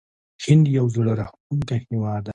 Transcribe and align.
هند 0.45 0.65
یو 0.77 0.85
زړه 0.95 1.11
راښکونکی 1.19 1.77
هیواد 1.89 2.21
دی. 2.25 2.29